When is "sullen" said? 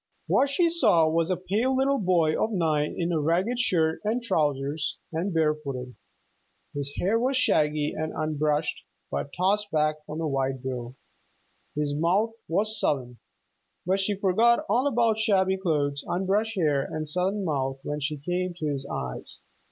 12.79-13.19, 17.07-17.45